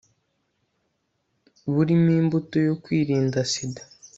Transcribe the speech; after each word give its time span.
burimo 1.73 2.09
imbuto 2.21 2.55
yo 2.67 2.75
kwirinda 2.83 3.39
sida 3.51 3.81